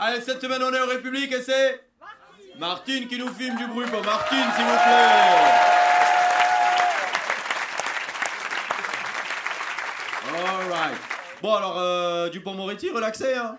[0.00, 1.80] Allez, cette semaine, on est en République et c'est.
[2.58, 5.78] Martine qui nous filme du bruit Martine, s'il vous plaît.
[11.42, 13.58] Bon, alors, euh, Dupont-Moretti, relaxé, hein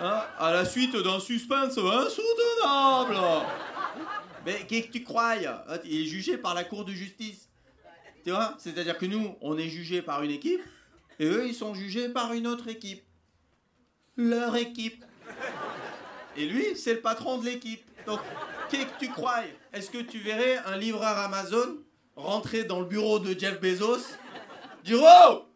[0.00, 3.16] Hein À la suite d'un suspense insoutenable.
[4.46, 5.34] Mais qu'est-ce que tu crois
[5.84, 7.48] Il est jugé par la Cour de justice.
[8.24, 10.62] Tu vois C'est-à-dire que nous, on est jugé par une équipe,
[11.18, 13.02] et eux, ils sont jugés par une autre équipe.
[14.16, 15.04] Leur équipe.
[16.36, 17.82] Et lui, c'est le patron de l'équipe.
[18.06, 18.20] Donc,
[18.70, 19.40] qu'est-ce que tu crois
[19.72, 21.76] Est-ce que tu verrais un livreur Amazon
[22.16, 24.16] rentrer dans le bureau de Jeff Bezos
[24.84, 25.46] dire Oh!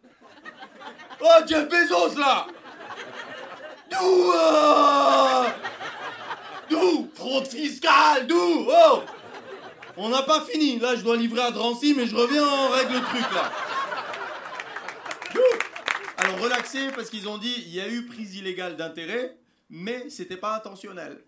[1.20, 2.46] Oh, Jeff Bezos là!
[3.90, 5.44] D'où euh,
[6.68, 7.10] D'où?
[7.14, 8.66] Fraude fiscale D'où?
[8.68, 9.02] Oh!
[9.96, 10.78] On n'a pas fini.
[10.78, 13.52] Là, je dois livrer à Drancy, mais je reviens, en règle le truc là.
[16.16, 19.36] Alors, relaxez, parce qu'ils ont dit il y a eu prise illégale d'intérêt,
[19.70, 21.22] mais c'était pas intentionnel.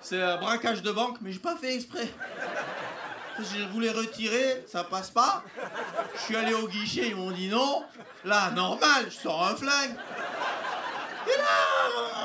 [0.00, 2.08] C'est un braquage de banque, mais j'ai pas fait exprès.
[3.38, 5.42] Je voulais retirer, ça passe pas.
[6.14, 7.84] Je suis allé au guichet, ils m'ont dit non.
[8.24, 9.94] Là, normal, je sors un flingue.
[11.26, 11.44] Et là,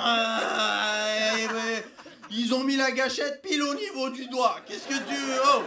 [0.06, 1.82] euh,
[2.30, 4.58] ils ont mis la gâchette pile au niveau du doigt.
[4.66, 5.18] Qu'est-ce que tu
[5.54, 5.64] oh?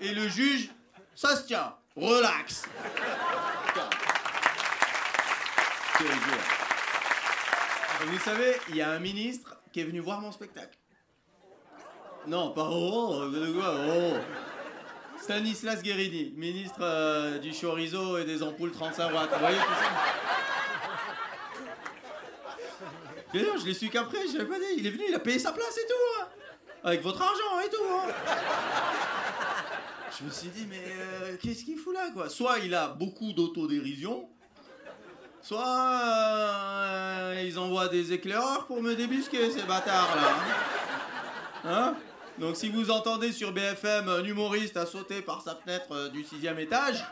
[0.00, 0.70] Et le juge,
[1.14, 1.74] ça se tient.
[1.96, 2.64] Relax.
[8.06, 10.76] Vous savez, il y a un ministre qui est venu voir mon spectacle.
[12.26, 13.22] Non, pas oh.
[15.20, 19.30] Stanislas Guérini, ministre euh, du chorizo et des ampoules 35 watts.
[19.32, 19.56] Vous voyez
[23.34, 24.64] je l'ai su qu'après, je pas dit.
[24.78, 26.20] Il est venu, il a payé sa place et tout.
[26.20, 26.28] hein.
[26.84, 27.84] Avec votre argent et tout.
[27.90, 28.12] hein.
[30.18, 32.28] Je me suis dit, mais euh, qu'est-ce qu'il fout là, quoi?
[32.28, 34.28] Soit il a beaucoup d'autodérision,
[35.42, 40.28] soit euh, ils envoient des éclaireurs pour me débusquer, ces bâtards là.
[40.28, 40.70] Hein,
[41.64, 41.94] Hein?
[42.38, 46.24] Donc si vous entendez sur BFM un humoriste a sauté par sa fenêtre euh, du
[46.24, 47.04] sixième étage,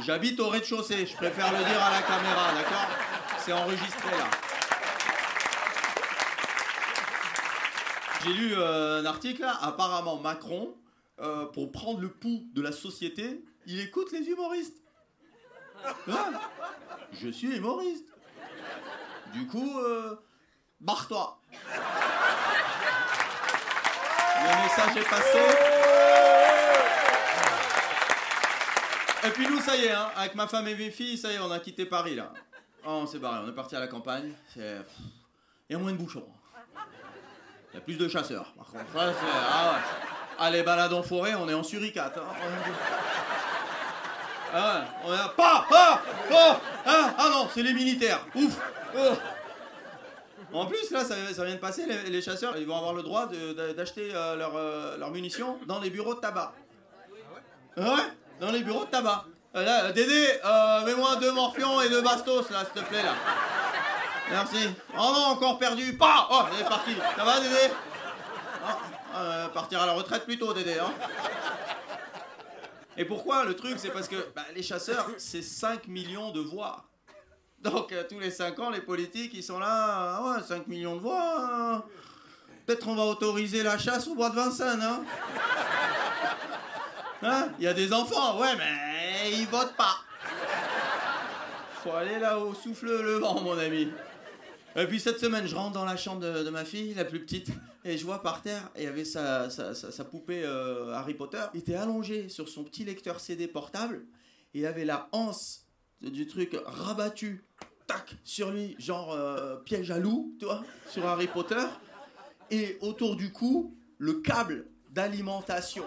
[0.00, 1.06] j'habite au rez-de-chaussée.
[1.06, 2.88] Je préfère le dire à la caméra, d'accord?
[3.38, 4.24] C'est enregistré là.
[8.24, 10.74] J'ai lu euh, un article apparemment Macron,
[11.52, 14.80] pour prendre le pouls de la société, il écoute les humoristes.
[16.08, 16.32] Hein?
[17.22, 18.06] Je suis humoriste.
[19.34, 20.16] Du coup, euh,
[20.80, 21.38] barre-toi.
[24.42, 25.38] Le message est passé.
[29.22, 31.34] Et puis nous, ça y est, hein, avec ma femme et mes filles, ça y
[31.34, 32.32] est, on a quitté Paris là.
[32.86, 34.32] Oh, on s'est barré, on est parti à la campagne.
[34.56, 34.82] Il
[35.68, 36.26] y a moins de bouchons.
[37.72, 38.90] Il y a plus de chasseurs, par contre.
[38.94, 39.12] Ça,
[39.52, 39.74] ah
[40.40, 40.50] ouais.
[40.52, 42.16] Les balades en forêt, on est en suricate.
[42.16, 42.22] hein.
[44.52, 46.02] Ah ouais, on a pas, pas,
[46.86, 48.20] hein, ah non, c'est les militaires.
[48.34, 48.56] Ouf.
[48.96, 49.12] oh.
[50.52, 53.28] En plus, là, ça, vient de passer, les, chasseurs, ils vont avoir le droit
[53.76, 56.52] d'acheter euh, leurs euh, leurs munitions dans les bureaux de tabac.
[57.76, 57.84] Ouais,
[58.40, 59.24] dans les bureaux de tabac.
[59.56, 63.14] Euh, euh, Dédé, euh, mets-moi deux morpions et deux bastos, là, s'il te plaît, là.
[64.30, 64.70] Merci.
[64.96, 65.96] Oh non, encore perdu.
[65.96, 66.68] Pas Oh, elle est.
[67.16, 67.74] Ça va, Dédé?
[68.64, 68.78] Ah,
[69.16, 70.92] euh, Partir à la retraite plutôt, Dédé, hein
[72.96, 76.84] Et pourquoi Le truc, c'est parce que bah, les chasseurs, c'est 5 millions de voix.
[77.60, 79.66] Donc, euh, tous les 5 ans, les politiques, ils sont là.
[79.68, 81.38] Ah ouais, 5 millions de voix.
[81.40, 81.84] hein.
[82.66, 85.02] Peut-être on va autoriser la chasse au bois de Vincennes, hein
[87.22, 89.96] Hein Il y a des enfants, ouais, mais ils votent pas.
[91.82, 93.90] Faut aller là où souffle le vent, mon ami.
[94.76, 97.48] Et puis cette semaine, je rentre dans la chambre de ma fille, la plus petite,
[97.84, 101.42] et je vois par terre, il y avait sa, sa, poupée euh, Harry Potter.
[101.54, 104.04] Il était allongé sur son petit lecteur CD portable,
[104.54, 105.66] il avait la anse
[106.02, 107.44] de- du truc rabattu,
[107.86, 111.64] tac, sur lui, genre euh, piège à loup, tu vois, sur Harry Potter.
[112.50, 115.84] Et autour du cou, le câble d'alimentation.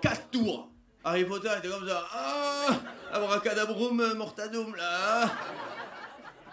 [0.00, 0.68] Quatre tours.
[1.04, 2.06] Harry Potter était comme ça.
[2.12, 2.80] Ah,
[3.12, 5.30] abracadabrum, mortadum, là.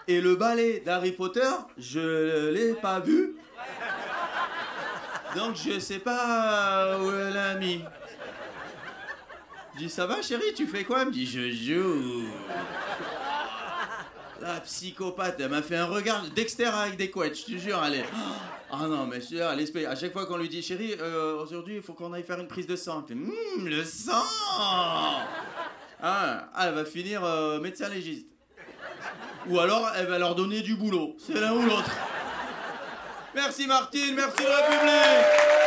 [0.07, 3.35] Et le balai d'Harry Potter, je l'ai pas vu.
[5.35, 7.83] Donc je sais pas où elle l'a mis.
[9.75, 11.01] Je dis ça va chérie, tu fais quoi?
[11.01, 12.23] Elle me dit je joue.
[14.41, 17.81] La psychopathe, elle m'a fait un regard de Dexter avec des couettes, je te jure,
[17.85, 18.05] elle est...
[18.71, 21.75] Ah non, mais je elle espèce- À chaque fois qu'on lui dit, chérie, euh, aujourd'hui,
[21.75, 23.03] il faut qu'on aille faire une prise de sang.
[23.09, 24.23] Elle fait, Hum, le sang
[26.01, 28.27] ah, elle va finir euh, médecin légiste.
[29.47, 31.17] Ou alors, elle va leur donner du boulot.
[31.19, 31.91] C'est l'un ou l'autre.
[33.35, 35.58] Merci Martine, merci le République